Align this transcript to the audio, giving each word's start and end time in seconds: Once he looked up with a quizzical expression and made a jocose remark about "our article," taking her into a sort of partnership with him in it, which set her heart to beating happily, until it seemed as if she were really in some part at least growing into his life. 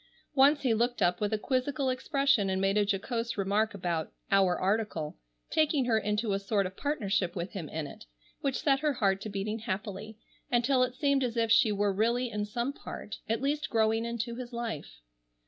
Once 0.33 0.63
he 0.63 0.73
looked 0.73 0.99
up 0.99 1.21
with 1.21 1.31
a 1.31 1.37
quizzical 1.37 1.91
expression 1.91 2.49
and 2.49 2.59
made 2.59 2.75
a 2.75 2.83
jocose 2.83 3.37
remark 3.37 3.75
about 3.75 4.11
"our 4.31 4.59
article," 4.59 5.15
taking 5.51 5.85
her 5.85 5.95
into 5.99 6.33
a 6.33 6.39
sort 6.39 6.65
of 6.65 6.75
partnership 6.75 7.35
with 7.35 7.51
him 7.51 7.69
in 7.69 7.85
it, 7.85 8.07
which 8.39 8.59
set 8.59 8.79
her 8.79 8.93
heart 8.93 9.21
to 9.21 9.29
beating 9.29 9.59
happily, 9.59 10.17
until 10.51 10.81
it 10.81 10.95
seemed 10.95 11.23
as 11.23 11.37
if 11.37 11.51
she 11.51 11.71
were 11.71 11.93
really 11.93 12.31
in 12.31 12.45
some 12.45 12.73
part 12.73 13.17
at 13.29 13.43
least 13.43 13.69
growing 13.69 14.03
into 14.03 14.33
his 14.33 14.51
life. 14.51 15.01